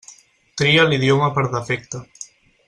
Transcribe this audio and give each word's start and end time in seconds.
Tria 0.61 0.85
l'idioma 0.87 1.29
per 1.37 1.45
defecte. 1.53 2.03